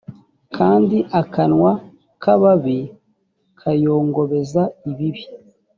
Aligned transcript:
kandi 0.55 0.97
akanwa 1.21 1.71
k 2.21 2.23
ababi 2.33 2.79
kayongobeza 3.59 4.63
ibibi 4.89 5.25